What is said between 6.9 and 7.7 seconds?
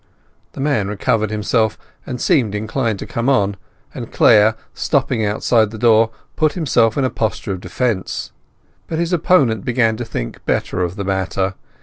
in a posture of